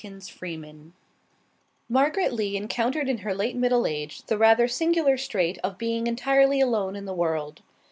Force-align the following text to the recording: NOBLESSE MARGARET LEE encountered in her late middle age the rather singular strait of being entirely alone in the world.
NOBLESSE 0.03 0.75
MARGARET 1.87 2.33
LEE 2.33 2.57
encountered 2.57 3.07
in 3.07 3.19
her 3.19 3.35
late 3.35 3.55
middle 3.55 3.85
age 3.85 4.23
the 4.23 4.35
rather 4.35 4.67
singular 4.67 5.15
strait 5.15 5.59
of 5.63 5.77
being 5.77 6.07
entirely 6.07 6.59
alone 6.59 6.95
in 6.95 7.05
the 7.05 7.13
world. 7.13 7.61